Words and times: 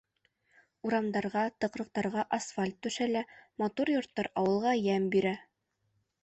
Урамдарға, 0.87 1.43
тыҡрыҡтарға 1.65 2.23
асфальт 2.37 2.79
түшәлә, 2.87 3.23
матур 3.65 3.93
йорттар 3.97 4.31
ауылға 4.45 4.75
йәм 4.81 5.07
бирә. 5.19 5.37